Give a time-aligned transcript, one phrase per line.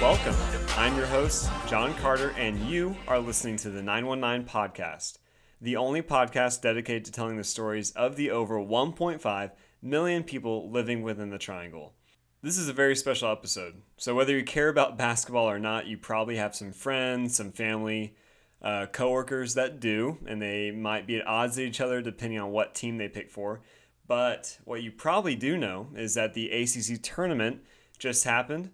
[0.00, 0.36] Welcome.
[0.76, 5.18] I'm your host, John Carter, and you are listening to the 919 Podcast,
[5.60, 9.50] the only podcast dedicated to telling the stories of the over 1.5
[9.82, 11.94] million people living within the Triangle.
[12.42, 13.82] This is a very special episode.
[13.96, 18.14] So, whether you care about basketball or not, you probably have some friends, some family,
[18.62, 22.50] uh, coworkers that do, and they might be at odds with each other depending on
[22.50, 23.60] what team they pick for.
[24.06, 27.60] But what you probably do know is that the ACC tournament
[27.98, 28.70] just happened,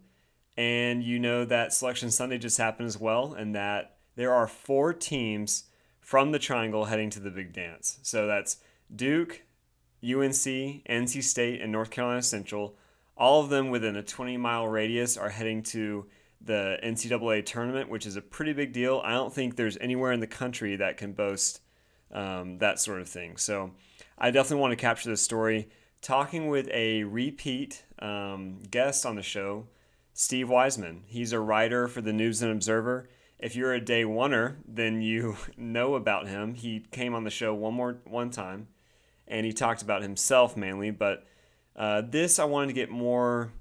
[0.57, 4.93] and you know that Selection Sunday just happened as well, and that there are four
[4.93, 5.65] teams
[6.01, 7.99] from the Triangle heading to the Big Dance.
[8.03, 8.59] So that's
[8.95, 9.43] Duke,
[10.05, 12.77] UNC, NC State, and North Carolina Central.
[13.17, 16.07] All of them within a 20 mile radius are heading to
[16.41, 19.01] the NCAA tournament, which is a pretty big deal.
[19.05, 21.61] I don't think there's anywhere in the country that can boast
[22.13, 23.37] um, that sort of thing.
[23.37, 23.73] So
[24.19, 25.69] I definitely want to capture this story.
[26.01, 29.67] Talking with a repeat um, guest on the show,
[30.13, 31.03] Steve Wiseman.
[31.07, 33.09] He's a writer for the News and Observer.
[33.39, 36.55] If you're a day oneer, then you know about him.
[36.55, 38.69] He came on the show one more one time,
[39.29, 40.91] and he talked about himself mainly.
[40.91, 41.27] But
[41.77, 43.53] uh, this, I wanted to get more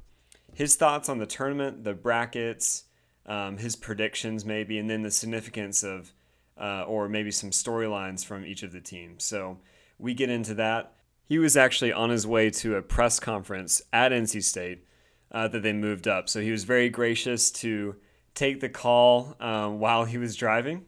[0.53, 2.83] his thoughts on the tournament, the brackets,
[3.25, 6.13] um, his predictions maybe, and then the significance of,
[6.59, 9.23] uh, or maybe some storylines from each of the teams.
[9.23, 9.57] So
[9.97, 10.93] we get into that.
[11.25, 14.85] He was actually on his way to a press conference at NC State
[15.31, 16.29] uh, that they moved up.
[16.29, 17.95] So he was very gracious to
[18.35, 20.85] take the call um, while he was driving.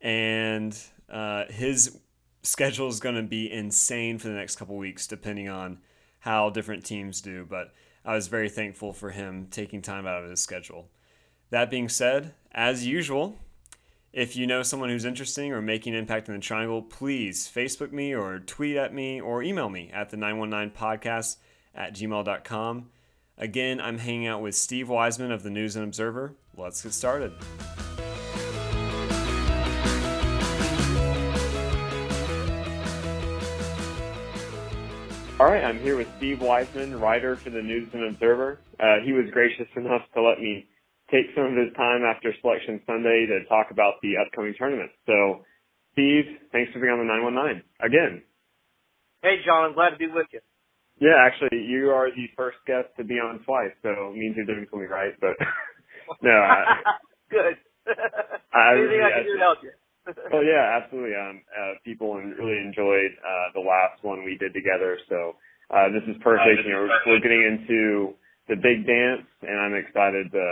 [0.00, 0.78] And
[1.10, 1.98] uh, his
[2.46, 5.78] schedule is going to be insane for the next couple weeks, depending on
[6.20, 7.44] how different teams do.
[7.48, 10.88] But I was very thankful for him taking time out of his schedule.
[11.50, 13.36] That being said, as usual,
[14.12, 17.92] if you know someone who's interesting or making an impact in the triangle, please Facebook
[17.92, 21.36] me or tweet at me or email me at the 919podcast
[21.74, 22.90] at gmail.com.
[23.38, 26.34] Again, I'm hanging out with Steve Wiseman of the News and Observer.
[26.56, 27.32] Let's get started.
[35.38, 38.58] All right, I'm here with Steve Wiseman, writer for the News and Observer.
[38.80, 40.64] Uh, he was gracious enough to let me
[41.12, 44.88] take some of his time after Selection Sunday to talk about the upcoming tournament.
[45.04, 45.44] So,
[45.92, 48.24] Steve, thanks for being on the 919 again.
[49.20, 50.40] Hey, John, I'm glad to be with you.
[51.04, 54.48] Yeah, actually, you are the first guest to be on twice, so it means you're
[54.48, 55.12] doing something right.
[55.20, 55.36] But
[56.24, 56.80] no, I,
[57.28, 57.60] good.
[58.56, 59.76] I Anything really, I can do to help you.
[60.06, 61.14] Oh yeah, absolutely.
[61.18, 65.34] Um, uh, people really enjoyed uh, the last one we did together, so
[65.74, 66.62] uh, this is perfect.
[66.64, 68.14] you know, we're, we're getting into
[68.48, 70.46] the big dance, and I'm excited to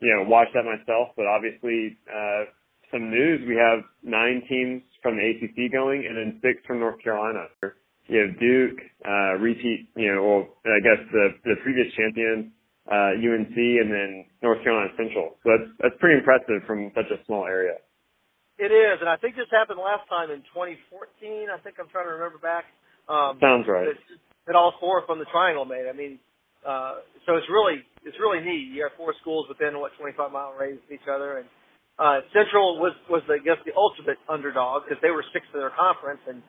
[0.00, 1.12] you know watch that myself.
[1.16, 2.48] But obviously, uh,
[2.90, 6.96] some news: we have nine teams from the ACC going, and then six from North
[7.04, 7.52] Carolina.
[8.08, 12.52] You have Duke, uh, repeat, you know, well, I guess the the previous champion,
[12.88, 15.36] uh, UNC, and then North Carolina Central.
[15.44, 17.76] So that's that's pretty impressive from such a small area.
[18.56, 21.52] It is, and I think this happened last time in 2014.
[21.52, 22.64] I think I'm trying to remember back.
[23.04, 23.92] Um, Sounds right.
[23.92, 24.00] That,
[24.48, 25.84] that all four from the triangle made.
[25.84, 26.16] I mean,
[26.64, 28.72] uh, so it's really it's really neat.
[28.72, 31.46] You have four schools within what 25 mile radius of each other, and
[32.00, 35.76] uh, Central was was I guess the ultimate underdog because they were sixth in their
[35.76, 36.40] conference and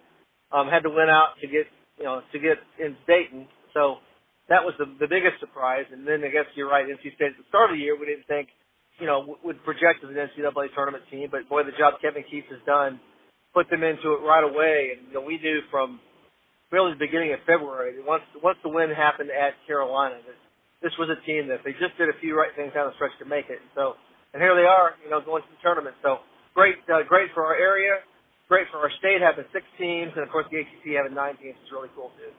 [0.55, 1.67] um, had to win out to get
[1.99, 3.51] you know to get in Dayton.
[3.75, 3.99] So
[4.47, 5.85] that was the the biggest surprise.
[5.91, 6.87] And then I guess you're right.
[6.87, 8.47] NC State at the start of the year we didn't think
[8.99, 12.49] you know would project as an NCAA tournament team, but boy, the job Kevin Keatts
[12.49, 12.99] has done
[13.53, 14.93] put them into it right away.
[14.93, 15.99] And you know, we knew from
[16.71, 20.37] really the beginning of February that once once the win happened at Carolina that
[20.81, 23.15] this was a team that they just did a few right things down the stretch
[23.19, 23.59] to make it.
[23.61, 23.97] And so
[24.33, 25.95] and here they are, you know, going to the tournament.
[26.03, 26.21] So
[26.53, 28.03] great, uh, great for our area
[28.47, 31.59] great for our state having six teams, and of course the ACC having nine teams
[31.59, 32.31] is really cool too.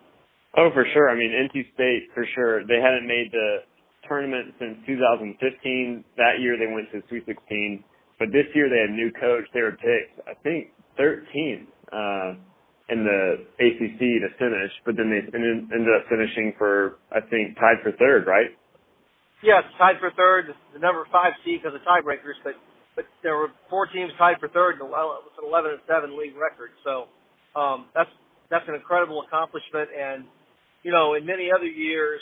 [0.57, 1.13] Oh, for sure.
[1.13, 2.65] I mean, NC State for sure.
[2.65, 3.69] They hadn't made the
[4.09, 6.05] tournament since 2015.
[6.17, 7.85] That year they went to Sweet 16,
[8.19, 9.45] but this year they had a new coach.
[9.55, 12.35] They were picked, I think, 13 uh,
[12.89, 17.85] in the ACC to finish, but then they ended up finishing for, I think, tied
[17.85, 18.51] for third, right?
[19.43, 20.51] Yes, tied for third.
[20.75, 22.55] The number five seed because of tiebreakers, but
[22.99, 26.75] but there were four teams tied for third, was an 11 and seven league record.
[26.83, 27.07] So
[27.55, 28.11] um, that's
[28.51, 29.91] that's an incredible accomplishment.
[29.95, 30.25] And
[30.83, 32.19] you know, in many other years,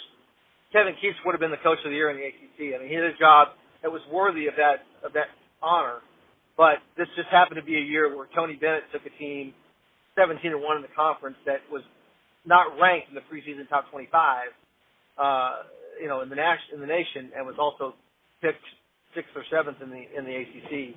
[0.77, 2.77] Kevin Keatts would have been the coach of the year in the ACC.
[2.77, 5.33] I mean, he did a job that was worthy of that of that
[5.65, 6.05] honor.
[6.53, 9.57] But this just happened to be a year where Tony Bennett took a team
[10.21, 11.81] 17 and one in the conference that was
[12.45, 14.09] not ranked in the preseason top 25,
[15.17, 15.65] uh,
[16.01, 17.97] you know, in the nation in the nation, and was also
[18.45, 18.65] picked
[19.17, 20.93] sixth or seventh in the in the ACC,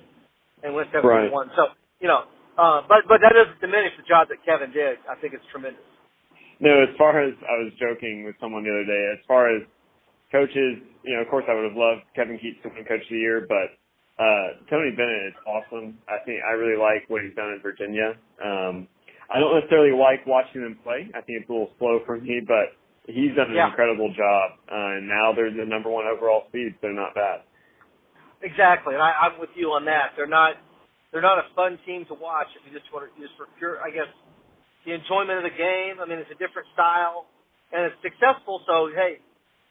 [0.60, 1.32] and went seven right.
[1.32, 1.48] one.
[1.56, 1.72] So
[2.04, 2.28] you know,
[2.60, 5.00] uh, but but that doesn't diminish the job that Kevin did.
[5.08, 5.89] I think it's tremendous.
[6.60, 9.64] No, as far as I was joking with someone the other day, as far as
[10.30, 13.10] coaches, you know, of course I would have loved Kevin Keatts to win Coach of
[13.10, 13.80] the Year, but
[14.20, 15.96] uh, Tony Bennett is awesome.
[16.04, 18.12] I think I really like what he's done in Virginia.
[18.36, 18.86] Um,
[19.32, 21.08] I don't necessarily like watching them play.
[21.16, 22.76] I think it's a little slow for me, but
[23.08, 23.72] he's done an yeah.
[23.72, 24.60] incredible job.
[24.68, 27.40] Uh, and now they're the number one overall seed, so they're not bad.
[28.42, 30.16] Exactly, and I, I'm with you on that.
[30.16, 30.56] They're not
[31.12, 33.82] they're not a fun team to watch if you just want to just for pure,
[33.82, 34.08] I guess,
[34.84, 36.00] the enjoyment of the game.
[36.00, 37.26] I mean, it's a different style,
[37.72, 38.62] and it's successful.
[38.66, 39.20] So hey,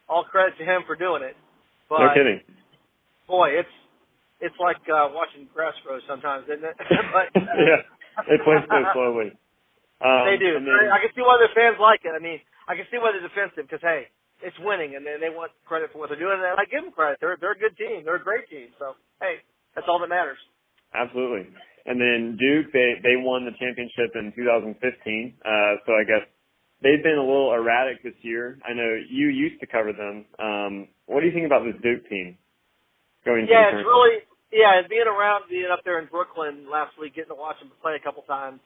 [0.08, 1.38] all credit to him for doing it.
[1.90, 2.42] But, no kidding.
[3.28, 3.76] Boy, it's
[4.42, 6.76] it's like uh, watching grass grow sometimes, isn't it?
[7.14, 7.86] but yeah,
[8.26, 9.34] they play so slowly.
[10.00, 10.56] Um, they do.
[10.56, 12.16] Then, I, I can see why their fans like it.
[12.16, 14.08] I mean, I can see why they're defensive because hey,
[14.40, 16.40] it's winning, and they, they want credit for what they're doing.
[16.40, 17.20] And I give them credit.
[17.20, 18.08] They're they're a good team.
[18.08, 18.72] They're a great team.
[18.80, 19.44] So hey,
[19.76, 20.40] that's all that matters.
[20.96, 21.52] Absolutely.
[21.90, 24.78] And then Duke, they they won the championship in 2015.
[24.78, 26.22] Uh, so I guess
[26.86, 28.62] they've been a little erratic this year.
[28.62, 30.30] I know you used to cover them.
[30.38, 30.74] Um,
[31.10, 32.38] what do you think about this Duke team
[33.26, 33.50] going?
[33.50, 34.22] Yeah, it's really
[34.52, 37.98] yeah, being around, being up there in Brooklyn last week, getting to watch them play
[37.98, 38.60] a couple times.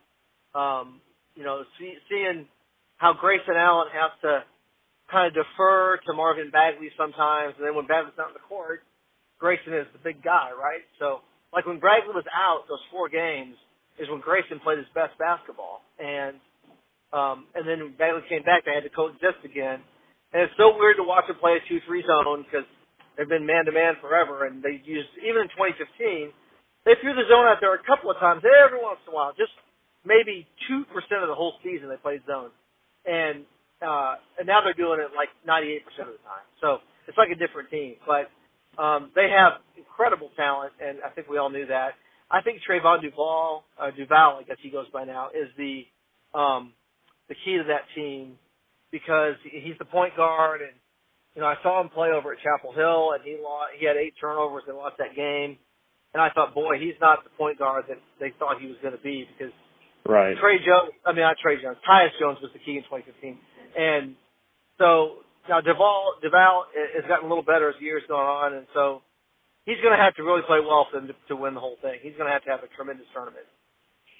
[0.56, 1.02] Um,
[1.36, 2.48] you know, see, seeing
[2.98, 4.44] how Grayson Allen has to
[5.12, 8.84] kind of defer to Marvin Bagley sometimes, and then when Bagley's not in the court,
[9.40, 10.88] Grayson is the big guy, right?
[11.00, 11.20] So,
[11.53, 13.55] like when Bagley was out, those four games
[14.01, 16.41] is when Grayson played his best basketball, and
[17.13, 19.79] um, and then when Bagley came back, they had to coexist again,
[20.33, 22.65] and it's so weird to watch him play a two-three zone because
[23.17, 26.33] They've been man to man forever, and they used even in 2015.
[26.85, 29.31] They threw the zone out there a couple of times every once in a while,
[29.38, 29.53] just
[30.03, 32.50] maybe two percent of the whole season they played zone,
[33.05, 33.45] and
[33.85, 36.45] uh, and now they're doing it like 98 percent of the time.
[36.59, 38.33] So it's like a different team, but
[38.78, 41.92] um, they have incredible talent, and I think we all knew that.
[42.31, 45.84] I think Trevon Duval, uh, Duval, I guess he goes by now, is the
[46.38, 46.74] um,
[47.30, 48.38] the key to that team
[48.92, 50.72] because he's the point guard and
[51.36, 53.98] you know, I saw him play over at Chapel Hill, and he lost, he had
[53.98, 55.58] eight turnovers and lost that game.
[56.14, 58.94] And I thought, boy, he's not the point guard that they thought he was going
[58.94, 59.54] to be because
[60.06, 60.38] right.
[60.38, 63.34] Tre Jones, I mean not Tre Jones, Tyus Jones was the key in 2015,
[63.74, 64.14] and
[64.78, 68.68] so now Duval Duval has gotten a little better as the years gone on, and
[68.74, 69.01] so
[69.66, 71.78] he's going to have to really play well for them to, to win the whole
[71.81, 72.00] thing.
[72.01, 73.48] He's going to have to have a tremendous tournament.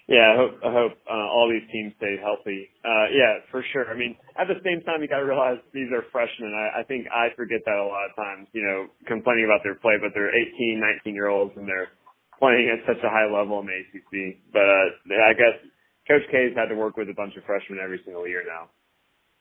[0.04, 2.68] Yeah, I hope I hope uh, all these teams stay healthy.
[2.84, 3.88] Uh, yeah, for sure.
[3.88, 6.52] I mean, at the same time, you got to realize these are freshmen.
[6.52, 8.52] I, I think I forget that a lot of times.
[8.52, 11.88] You know, complaining about their play, but they're 18, 19 year olds, and they're
[12.36, 14.44] playing at such a high level in the ACC.
[14.52, 15.56] But uh, I guess
[16.04, 18.68] Coach K's had to work with a bunch of freshmen every single year now.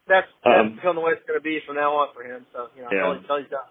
[0.08, 2.46] That's that's um, become the way it's going to be from now on for him.
[2.52, 3.14] So you know, yeah.
[3.14, 3.70] until he's done.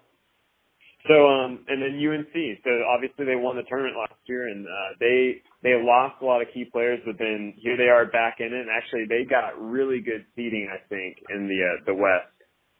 [1.08, 2.34] So um and then UNC.
[2.62, 6.40] So obviously they won the tournament last year and uh they they lost a lot
[6.40, 9.58] of key players but then here they are back in it and actually they got
[9.58, 12.30] really good seeding I think in the uh, the West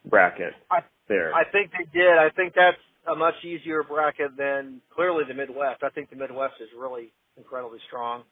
[0.07, 1.35] bracket I, there.
[1.35, 2.15] I think they did.
[2.15, 5.83] I think that's a much easier bracket than clearly the Midwest.
[5.83, 8.23] I think the Midwest is really incredibly strong.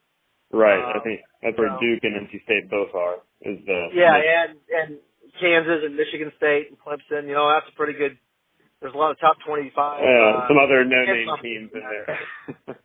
[0.51, 0.79] Right.
[0.79, 3.23] Um, I think that's where Duke and NC State both are.
[3.41, 4.99] Is the Yeah, and and
[5.39, 8.17] Kansas and Michigan State and Clemson, you know, that's a pretty good
[8.81, 9.77] there's a lot of top 25.
[9.77, 12.17] Yeah, uh, some other no-name teams in there.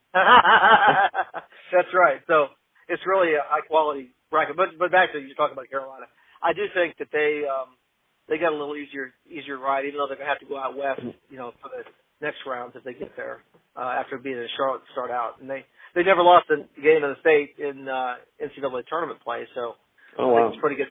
[1.72, 2.20] That's right.
[2.28, 2.52] So
[2.88, 4.56] it's really a high quality bracket.
[4.56, 6.04] But but back to you talking about Carolina,
[6.42, 7.80] I do think that they um
[8.28, 10.76] they got a little easier easier ride, even though they're gonna have to go out
[10.76, 11.00] west,
[11.30, 11.82] you know, for the
[12.20, 13.40] next rounds if they get there
[13.74, 15.40] uh, after being in Charlotte to start out.
[15.40, 19.48] And they they never lost a game in the state in uh, NCAA tournament play,
[19.54, 19.80] so
[20.18, 20.48] oh, wow.
[20.48, 20.88] it's pretty good.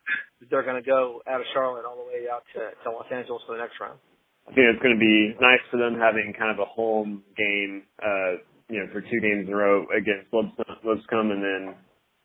[0.50, 3.42] They're going to go out of Charlotte all the way out to, to Los Angeles
[3.48, 4.00] for the next round.
[4.46, 7.84] I think it's going to be nice for them having kind of a home game,
[7.98, 8.38] uh,
[8.70, 11.62] you know, for two games in a row against Lipscomb and then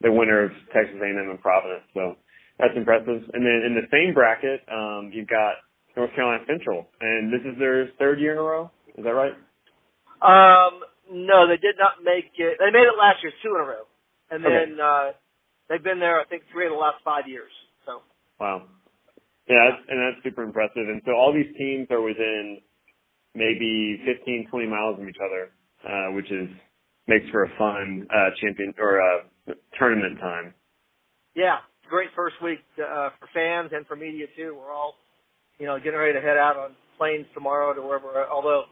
[0.04, 1.85] the winner of Texas A&M and Providence.
[1.95, 2.16] So
[2.61, 3.25] that's impressive.
[3.33, 5.64] And then in the same bracket, um, you've got
[5.97, 8.71] North Carolina Central, and this is their third year in a row.
[8.97, 9.33] Is that right?
[10.21, 12.61] Um, no, they did not make it.
[12.61, 13.85] They made it last year, two in a row,
[14.30, 14.83] and then okay.
[14.83, 15.07] uh,
[15.71, 17.50] they've been there, I think, three of the last five years.
[17.87, 18.03] So.
[18.39, 18.67] Wow.
[19.49, 20.91] Yeah, that's, and that's super impressive.
[20.91, 22.59] And so all these teams are within
[23.35, 25.50] maybe 15, 20 miles of each other,
[25.87, 26.50] uh, which is
[27.09, 30.55] makes for a fun uh, champion or uh, tournament time.
[31.35, 31.59] Yeah,
[31.89, 34.55] great first week uh, for fans and for media too.
[34.59, 34.95] We're all,
[35.59, 38.27] you know, getting ready to head out on planes tomorrow to wherever.
[38.31, 38.65] Although,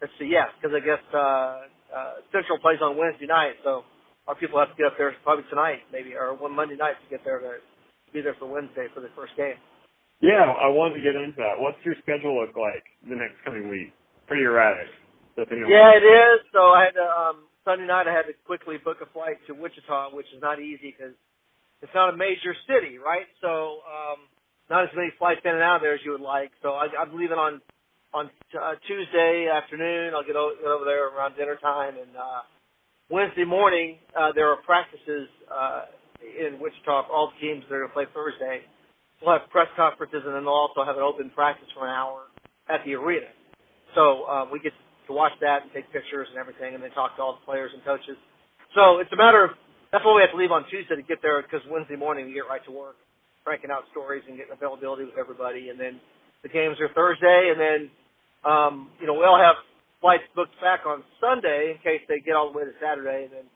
[0.00, 3.84] let's see, yes, because I guess uh, uh, Central plays on Wednesday night, so
[4.30, 7.08] our people have to get up there probably tonight, maybe, or one Monday night to
[7.10, 7.58] get there to
[8.14, 9.58] be there for Wednesday for the first game.
[10.22, 11.58] Yeah, I wanted to get into that.
[11.58, 13.92] What's your schedule look like the next coming week?
[14.28, 14.88] Pretty erratic.
[15.68, 16.40] Yeah, it is.
[16.52, 19.54] So I had to, um, Sunday night I had to quickly book a flight to
[19.54, 21.14] Wichita, which is not easy because
[21.82, 23.26] it's not a major city, right?
[23.42, 24.28] So um,
[24.70, 26.52] not as many flights in and out of there as you would like.
[26.62, 27.60] So I, I'm leaving on
[28.14, 30.14] on uh, Tuesday afternoon.
[30.14, 32.42] I'll get, o- get over there around dinner time, and uh,
[33.10, 35.86] Wednesday morning uh, there are practices uh,
[36.22, 38.62] in Wichita all the teams that are going to play Thursday
[39.22, 42.28] we'll have press conferences and then they'll also have an open practice for an hour
[42.68, 43.28] at the arena.
[43.94, 44.72] So um, we get
[45.08, 47.70] to watch that and take pictures and everything, and then talk to all the players
[47.74, 48.18] and coaches.
[48.74, 49.52] So it's a matter of
[49.92, 52.34] that's why we have to leave on Tuesday to get there because Wednesday morning we
[52.34, 52.96] get right to work,
[53.46, 56.00] cranking out stories and getting availability with everybody, and then
[56.42, 57.80] the games are Thursday, and then
[58.42, 59.56] um, you know we all have
[60.00, 63.32] flights booked back on Sunday in case they get all the way to Saturday, and
[63.32, 63.46] then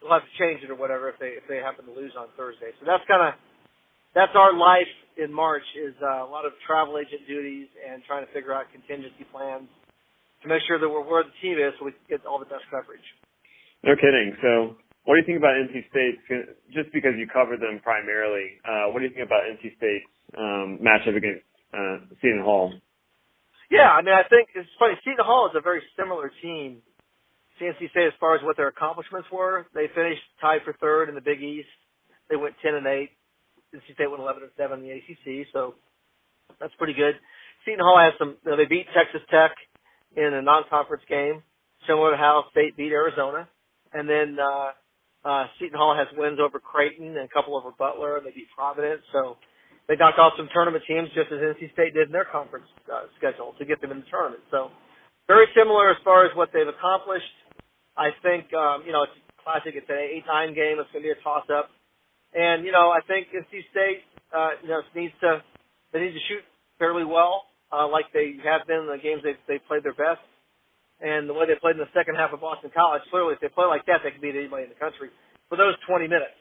[0.00, 2.28] we'll have to change it or whatever if they if they happen to lose on
[2.36, 2.72] Thursday.
[2.80, 3.34] So that's kind of
[4.14, 8.24] that's our life in March is uh, a lot of travel agent duties and trying
[8.24, 9.66] to figure out contingency plans
[10.42, 12.48] to make sure that we're where the team is so we can get all the
[12.48, 13.04] best coverage.
[13.82, 14.36] No kidding.
[14.42, 16.20] So what do you think about NC State?
[16.70, 20.78] Just because you covered them primarily, uh, what do you think about NC State's um,
[20.78, 21.42] matchup against
[21.74, 22.72] uh, Seton Hall?
[23.70, 24.94] Yeah, I mean, I think it's funny.
[25.04, 26.80] Seton Hall is a very similar team
[27.58, 29.66] to NC State as far as what their accomplishments were.
[29.74, 31.68] They finished tied for third in the Big East.
[32.30, 33.10] They went 10 and 8.
[33.74, 35.74] NC State went 11 and 7 in the ACC, so
[36.60, 37.14] that's pretty good.
[37.64, 38.36] Seton Hall has some.
[38.44, 39.52] You know, they beat Texas Tech
[40.16, 41.42] in a non-conference game,
[41.86, 43.48] similar to how State beat Arizona,
[43.92, 48.16] and then uh, uh, Seton Hall has wins over Creighton and a couple over Butler,
[48.16, 49.02] and they beat Providence.
[49.12, 49.36] So
[49.88, 53.08] they knocked off some tournament teams just as NC State did in their conference uh,
[53.16, 54.44] schedule to get them in the tournament.
[54.52, 54.68] So
[55.26, 57.32] very similar as far as what they've accomplished.
[57.96, 59.72] I think um, you know it's classic.
[59.74, 60.76] It's an eight-nine game.
[60.76, 61.72] It's going to be a toss-up.
[62.36, 65.40] And you know, I think NC State, uh, you know, needs to
[65.92, 66.44] they need to shoot
[66.78, 70.20] fairly well, uh, like they have been in the games they they played their best.
[71.00, 73.48] And the way they played in the second half of Boston College, clearly, if they
[73.48, 75.14] play like that, they can beat anybody in the country
[75.48, 76.34] for those 20 minutes.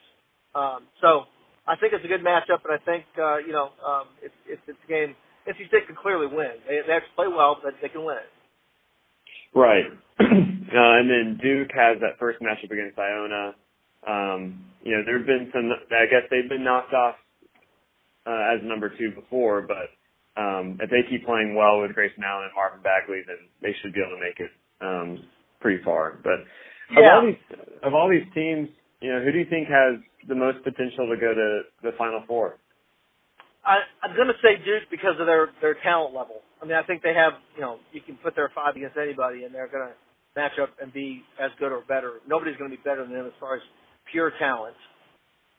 [0.58, 1.30] Um, so
[1.68, 4.62] I think it's a good matchup, and I think uh, you know um, it's it's
[4.68, 5.16] it's a game
[5.48, 6.60] NC State can clearly win.
[6.68, 8.32] They they have to play well, but they can win it.
[9.58, 9.86] Right.
[10.20, 13.56] uh, and then Duke has that first matchup against Iona.
[14.08, 15.72] Um, you know, there have been some.
[15.92, 17.16] I guess they've been knocked off
[18.26, 19.92] uh, as number two before, but
[20.40, 23.94] um, if they keep playing well with Grayson Allen and Marvin Bagley, then they should
[23.94, 25.24] be able to make it um,
[25.60, 26.20] pretty far.
[26.24, 26.48] But
[26.96, 27.42] of all these
[27.84, 28.70] of all these teams,
[29.02, 32.24] you know, who do you think has the most potential to go to the Final
[32.28, 32.58] Four?
[33.66, 36.42] I, I'm going to say Duke because of their their talent level.
[36.62, 39.44] I mean, I think they have you know you can put their five against anybody,
[39.44, 39.96] and they're going to
[40.36, 42.24] match up and be as good or better.
[42.28, 43.62] Nobody's going to be better than them as far as
[44.12, 44.78] pure talent.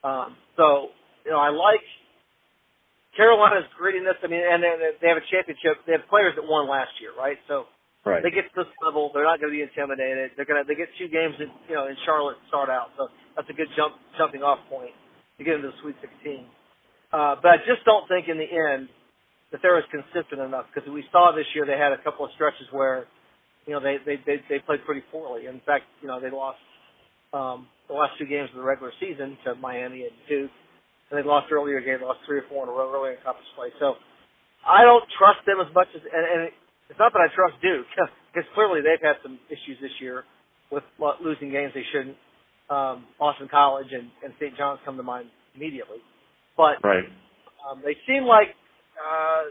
[0.03, 0.89] Um, so
[1.25, 1.85] you know, I like
[3.17, 4.17] Carolina's grittiness.
[4.23, 4.73] I mean, and they,
[5.03, 5.85] they have a championship.
[5.87, 7.37] They have players that won last year, right?
[7.47, 7.67] So
[8.07, 8.23] Right.
[8.23, 10.33] they get to this level, they're not going to be intimidated.
[10.39, 12.95] They're going to they get two games in you know in Charlotte to start out,
[12.97, 14.95] so that's a good jump jumping off point
[15.37, 16.47] to get into the Sweet 16.
[17.13, 18.89] Uh, but I just don't think in the end
[19.51, 22.31] that they're as consistent enough because we saw this year they had a couple of
[22.37, 23.09] stretches where
[23.67, 25.47] you know they they they, they played pretty poorly.
[25.47, 26.61] In fact, you know they lost
[27.33, 30.53] um, the last two games of the regular season to Miami and Duke,
[31.11, 33.49] and they lost earlier game, lost three or four in a row earlier in conference
[33.57, 33.69] play.
[33.81, 33.97] So
[34.65, 36.41] I don't trust them as much as and, and
[36.91, 37.87] it's not that I trust Duke
[38.33, 40.25] because clearly they've had some issues this year
[40.71, 40.85] with
[41.21, 42.17] losing games they shouldn't.
[42.69, 44.57] Um, Boston College and, and St.
[44.57, 46.05] John's come to mind immediately,
[46.57, 47.05] but Right.
[47.65, 48.53] um, they seem like
[49.01, 49.49] uh,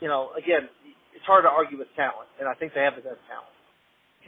[0.00, 0.68] you know again
[1.16, 3.56] it's hard to argue with talent, and I think they have the best talent.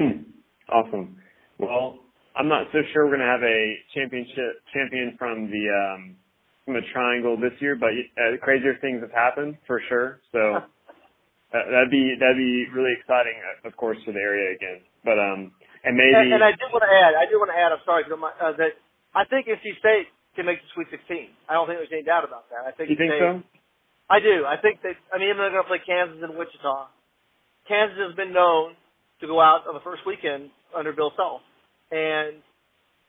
[0.00, 0.30] Hmm.
[0.72, 1.16] Awesome.
[1.58, 1.98] Well,
[2.34, 6.16] I'm not so sure we're going to have a championship champion from the um,
[6.64, 10.20] from the triangle this year, but uh, crazier things have happened for sure.
[10.32, 10.38] So
[11.52, 14.80] that'd be that'd be really exciting, uh, of course, for the area again.
[15.02, 15.50] But um,
[15.84, 17.82] and maybe And, and I do want to add, I do want to add, I'm
[17.88, 18.76] sorry, you uh, that
[19.16, 21.32] I think NC State can make the Sweet 16.
[21.48, 22.68] I don't think there's any doubt about that.
[22.68, 23.40] I think you think they, so?
[24.12, 24.44] I do.
[24.44, 26.90] I think that, I mean, even they're going to play Kansas and Wichita,
[27.66, 28.74] Kansas has been known
[29.22, 31.42] to go out on the first weekend under Bill Self.
[31.90, 32.42] And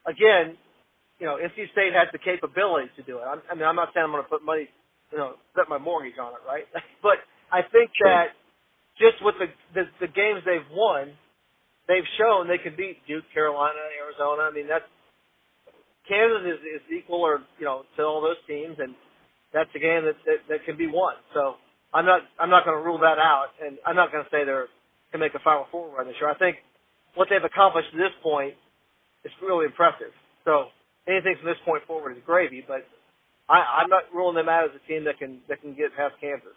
[0.08, 0.58] again,
[1.20, 3.26] you know, NC State has the capability to do it.
[3.26, 4.70] I'm, I mean, I'm not saying I'm going to put money,
[5.12, 6.66] you know, bet my mortgage on it, right?
[7.06, 7.22] but
[7.52, 8.08] I think Sure.
[8.10, 8.34] that
[8.98, 11.12] just with the, the the games they've won,
[11.88, 14.44] they've shown they can beat Duke, Carolina, Arizona.
[14.44, 14.88] I mean, that's
[16.08, 18.96] Kansas is, is equal or you know to all those teams, and
[19.54, 21.16] that's a game that that, that can be won.
[21.34, 21.56] So
[21.94, 24.46] I'm not I'm not going to rule that out, and I'm not going to say
[24.46, 24.68] they're
[25.12, 26.32] can make a Final Four run this year.
[26.32, 26.58] I think
[27.16, 28.56] what they've accomplished to this point
[29.26, 30.16] is really impressive.
[30.46, 30.72] So
[31.08, 32.88] anything from this point forward is gravy, but
[33.50, 36.16] I, I'm not ruling them out as a team that can that can get past
[36.22, 36.56] Kansas.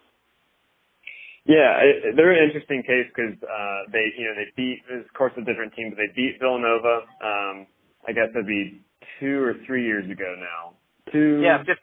[1.45, 5.33] Yeah, it, they're an interesting case because uh, they, you know, they beat, of course,
[5.37, 7.05] a different team, but they beat Villanova.
[7.21, 7.69] Um,
[8.09, 8.81] I guess that'd be
[9.21, 10.73] two or three years ago now.
[11.13, 11.41] Two.
[11.45, 11.77] Yeah, 15.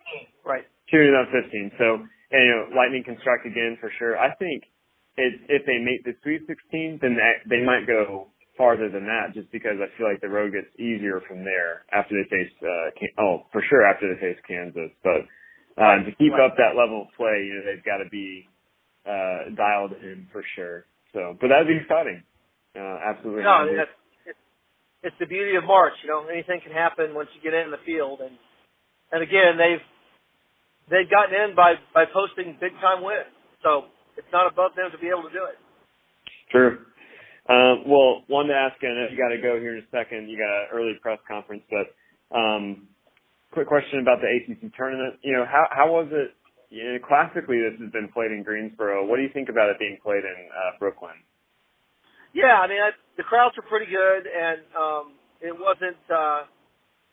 [0.45, 0.66] Right.
[0.90, 1.78] Two to 15.
[1.78, 2.02] So,
[2.35, 4.19] and, you know, Lightning can strike again for sure.
[4.19, 4.66] I think
[5.16, 9.31] it, if they make the Sweet 16, then that, they might go farther than that,
[9.33, 12.50] just because I feel like the road gets easier from there after they face.
[12.59, 15.23] Uh, Can- oh, for sure after they face Kansas, but.
[15.73, 16.45] Um, to keep Right.
[16.45, 18.45] up that level of play, you know, they've got to be
[19.06, 20.87] uh, dialed in for sure.
[21.12, 22.23] So, but that'd be exciting.
[22.75, 23.42] Uh, absolutely.
[23.44, 24.42] No, I mean, that's it's,
[25.02, 25.92] it's the beauty of March.
[26.02, 28.32] You know, anything can happen once you get in the field, and
[29.12, 29.85] and again, they've
[30.88, 33.28] they've gotten in by by posting big time wins.
[33.62, 35.59] So it's not above them to be able to do it.
[36.50, 36.85] True.
[37.49, 40.30] Um, well, wanted to ask, know you got to go here in a second.
[40.30, 41.90] You got an early press conference, but
[42.30, 42.87] um,
[43.50, 45.18] quick question about the ACC tournament.
[45.23, 46.30] You know, how how was it?
[46.73, 49.05] Know, classically, this has been played in Greensboro.
[49.05, 51.21] What do you think about it being played in uh, Brooklyn?
[52.33, 56.00] Yeah, I mean, I, the crowds are pretty good, and um, it wasn't.
[56.09, 56.49] uh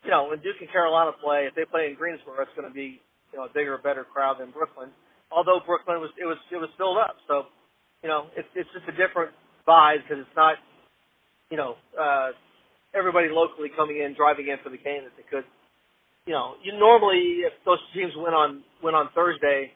[0.04, 2.72] you know, when Duke and Carolina play, if they play in Greensboro, it's going to
[2.72, 3.00] be
[3.32, 4.88] you know a bigger, better crowd than Brooklyn.
[5.30, 7.52] Although Brooklyn was it was it was filled up, so
[8.02, 9.30] you know it's it's just a different
[9.68, 10.56] vibe because it's not
[11.52, 12.32] you know uh
[12.96, 15.44] everybody locally coming in driving in for the game that they could.
[16.30, 19.74] You know, you normally if those teams win on win on Thursday,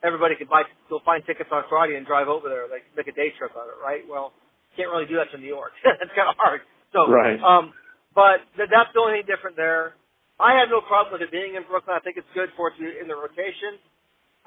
[0.00, 3.12] everybody could buy go find tickets on Friday and drive over there, like make a
[3.12, 4.00] day trip out of it, right?
[4.08, 4.32] Well,
[4.80, 5.76] can't really do that to New York.
[6.00, 6.64] it's kind of hard.
[6.96, 7.36] So, Right.
[7.44, 7.76] um,
[8.16, 9.92] but th- that's the only thing different there.
[10.40, 11.92] I have no problem with it being in Brooklyn.
[11.92, 13.76] I think it's good for it to be in the rotation.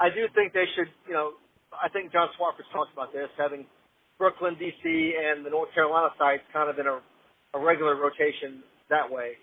[0.02, 1.38] I do think they should, you know,
[1.70, 3.70] I think John Swofford talked about this, having
[4.18, 6.98] Brooklyn, DC, and the North Carolina sites kind of in a,
[7.54, 9.38] a regular rotation that way.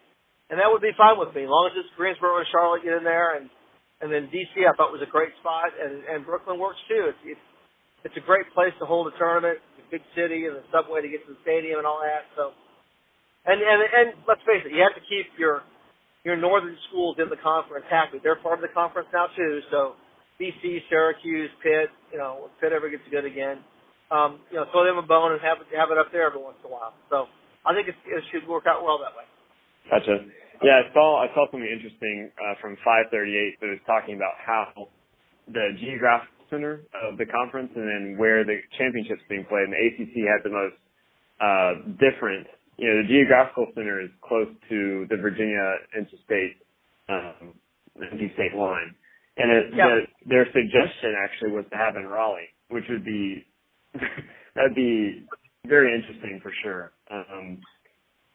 [0.51, 2.99] And that would be fine with me, as long as it's Greensboro and Charlotte get
[2.99, 3.47] in there, and
[4.03, 7.07] and then DC I thought was a great spot, and and Brooklyn works too.
[7.07, 7.47] It's it's,
[8.11, 11.07] it's a great place to hold a tournament, it's a big city, and the subway
[11.07, 12.27] to get to the stadium and all that.
[12.35, 12.51] So,
[13.47, 15.63] and and and let's face it, you have to keep your
[16.27, 18.19] your northern schools in the conference happy.
[18.19, 19.63] They're part of the conference now too.
[19.71, 19.95] So
[20.43, 23.63] BC, Syracuse, Pitt, you know, if Pitt ever gets good again,
[24.11, 26.43] um, you know, throw them a bone and have it have it up there every
[26.43, 26.91] once in a while.
[27.07, 27.31] So
[27.63, 29.30] I think it's, it should work out well that way.
[29.91, 30.25] Gotcha.
[30.63, 34.89] Yeah, I saw I saw something interesting uh, from 538 that was talking about how
[35.49, 39.65] the geographical center of the conference and then where the championships being played.
[39.67, 40.79] And the ACC had the most
[41.41, 42.47] uh, different.
[42.77, 45.65] You know, the geographical center is close to the Virginia
[45.97, 46.57] interstate
[47.09, 47.55] um,
[47.97, 48.95] interstate line,
[49.37, 49.89] and it, Yeah.
[49.89, 53.45] the, their suggestion actually was to have in Raleigh, which would be
[54.55, 55.25] that'd be
[55.67, 56.93] very interesting for sure.
[57.11, 57.59] Um,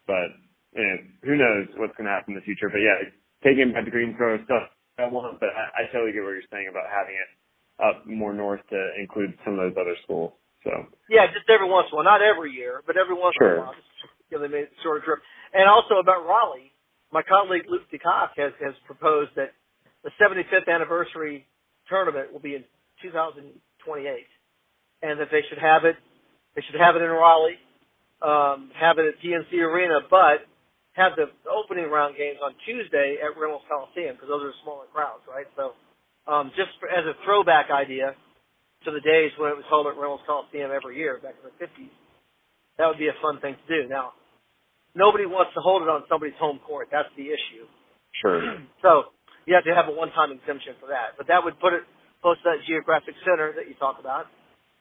[0.06, 0.30] but
[0.76, 2.68] you know, who knows what's going to happen in the future.
[2.68, 3.08] But yeah,
[3.42, 4.68] taking back the Greensboro stuff,
[5.00, 7.30] I want, but I, I totally get what you're saying about having it
[7.76, 10.32] up more north to include some of those other schools.
[10.64, 10.72] So
[11.08, 13.60] Yeah, just every once in a while, not every year, but every once Sure.
[13.60, 15.20] in a while, just give them a sort of trip.
[15.52, 16.72] And also about Raleigh,
[17.12, 19.52] my colleague Luke DeCock has has proposed that
[20.02, 21.46] the 75th anniversary
[21.88, 22.64] tournament will be in
[23.02, 24.26] 2028,
[25.02, 25.96] and that they should have it.
[26.56, 27.60] They should have it in Raleigh,
[28.22, 30.48] um, have it at PNC Arena, but
[30.96, 35.22] have the opening round games on Tuesday at Reynolds Coliseum because those are smaller crowds,
[35.28, 35.46] right?
[35.52, 35.76] So,
[36.24, 38.16] um, just for, as a throwback idea
[38.84, 41.54] to the days when it was held at Reynolds Coliseum every year back in the
[41.60, 41.92] 50s,
[42.80, 43.88] that would be a fun thing to do.
[43.88, 44.16] Now,
[44.96, 46.88] nobody wants to hold it on somebody's home court.
[46.90, 47.68] That's the issue.
[48.16, 48.40] sure,
[48.84, 49.12] So
[49.44, 51.20] you have to have a one-time exemption for that.
[51.20, 51.84] But that would put it
[52.24, 54.26] close to that geographic center that you talk about,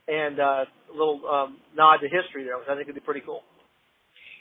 [0.07, 3.21] and uh, a little um, nod to history there, which I think would be pretty
[3.21, 3.43] cool.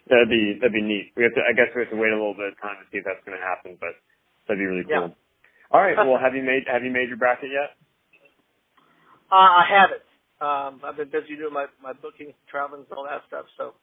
[0.08, 1.12] That'd be that'd be neat.
[1.16, 1.42] We have to.
[1.44, 3.22] I guess we have to wait a little bit of time to see if that's
[3.24, 3.94] going to happen, but
[4.46, 5.12] that'd be really cool.
[5.14, 5.72] Yeah.
[5.72, 5.96] All right.
[5.96, 7.74] Well, have you made have you made your bracket yet?
[9.32, 10.04] Uh, I haven't.
[10.38, 13.46] Um, I've been busy doing my my booking, traveling, and all that stuff.
[13.56, 13.74] So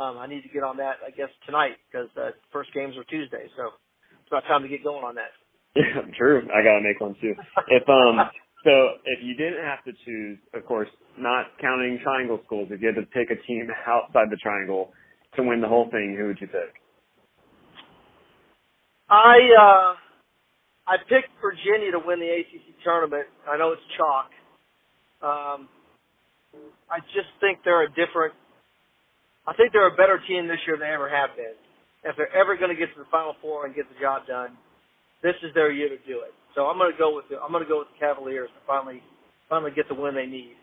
[0.00, 3.04] um, I need to get on that, I guess, tonight because uh, first games are
[3.04, 3.46] Tuesday.
[3.56, 3.72] So
[4.18, 5.32] it's about time to get going on that.
[5.78, 6.42] Yeah, true.
[6.50, 7.34] I gotta make one too.
[7.68, 8.18] If um,
[8.64, 10.88] so if you didn't have to choose, of course,
[11.18, 14.90] not counting triangle schools, if you had to pick a team outside the triangle
[15.36, 16.74] to win the whole thing, who would you pick?
[19.10, 19.94] I uh
[20.88, 23.28] I picked Virginia to win the ACC tournament.
[23.48, 24.32] I know it's chalk.
[25.22, 25.68] Um,
[26.90, 28.34] I just think they're a different.
[29.46, 31.56] I think they're a better team this year than they ever have been.
[32.04, 34.58] If they're ever going to get to the Final Four and get the job done,
[35.22, 36.34] this is their year to do it.
[36.54, 38.60] So I'm going to go with the, I'm going to go with the Cavaliers to
[38.66, 39.02] finally
[39.48, 40.57] finally get the win they need.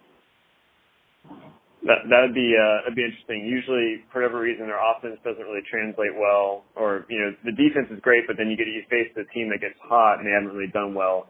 [1.85, 3.45] That that would be uh, that'd be interesting.
[3.45, 7.87] Usually, for whatever reason, their offense doesn't really translate well, or you know, the defense
[7.93, 10.33] is great, but then you get you face the team that gets hot and they
[10.33, 11.29] haven't really done well.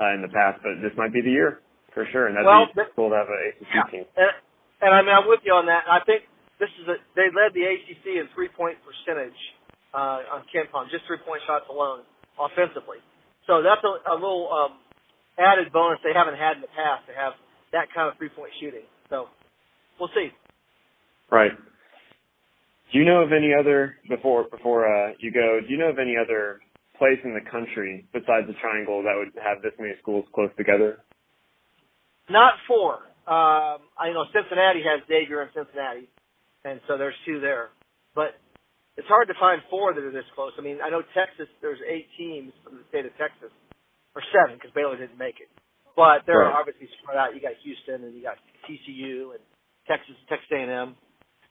[0.00, 1.60] uh, in the past, but this might be the year
[1.94, 2.26] for sure.
[2.26, 3.86] And that'd well, be cool to have an ACC yeah.
[3.90, 4.04] team.
[4.18, 4.32] And,
[4.82, 5.86] and I mean, I'm with you on that.
[5.86, 6.26] I think
[6.58, 9.38] this is a, they led the ACC in three point percentage
[9.94, 12.02] uh, on KenPom, just three point shots alone
[12.38, 12.98] offensively.
[13.46, 14.72] So that's a, a little um,
[15.38, 17.38] added bonus they haven't had in the past to have
[17.72, 18.86] that kind of three point shooting.
[19.10, 19.30] So
[19.98, 20.28] we'll see.
[21.30, 21.52] Right.
[22.92, 25.60] Do you know of any other before before uh, you go?
[25.60, 26.60] Do you know of any other
[26.98, 31.02] place in the country besides the Triangle that would have this many schools close together?
[32.30, 33.02] Not four.
[33.26, 36.08] Um, I know Cincinnati has Xavier in Cincinnati,
[36.64, 37.70] and so there's two there.
[38.14, 38.38] But
[38.96, 40.52] it's hard to find four that are this close.
[40.56, 41.50] I mean, I know Texas.
[41.60, 43.50] There's eight teams from the state of Texas,
[44.14, 45.50] or seven because Baylor didn't make it.
[45.96, 46.54] But they're right.
[46.54, 47.34] obviously spread out.
[47.34, 49.42] You got Houston and you got TCU and
[49.86, 50.94] Texas, Texas A&M.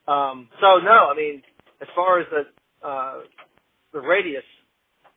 [0.06, 1.42] Um, so no, I mean,
[1.80, 3.20] as far as the uh,
[3.92, 4.44] the radius,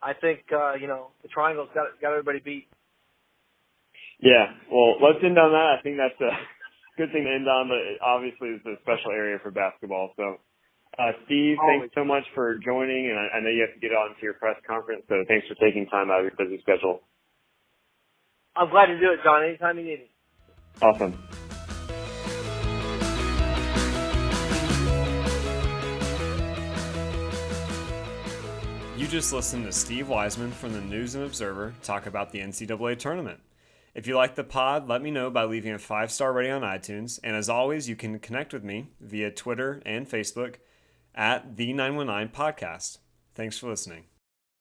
[0.02, 2.68] I think uh, you know the triangle's got got everybody beat.
[4.20, 5.78] Yeah, well, let's end on that.
[5.78, 6.34] I think that's a
[6.98, 7.70] good thing to end on.
[7.70, 10.12] But obviously, it's a special area for basketball.
[10.16, 10.40] So,
[10.98, 11.92] uh, Steve, Always.
[11.92, 14.22] thanks so much for joining, and I, I know you have to get on to
[14.24, 15.04] your press conference.
[15.10, 17.02] So, thanks for taking time out of your busy schedule.
[18.56, 19.44] I'm glad to do it, John.
[19.44, 20.10] Anytime you need me.
[20.82, 21.47] Awesome.
[29.08, 33.00] You just listened to Steve Wiseman from the News and Observer talk about the NCAA
[33.00, 33.40] tournament.
[33.96, 36.62] If you like the pod, let me know by leaving a five star rating on
[36.64, 37.18] iTunes.
[37.24, 40.56] And as always, you can connect with me via Twitter and Facebook
[41.16, 42.98] at the 919 Podcast.
[43.34, 44.04] Thanks for listening.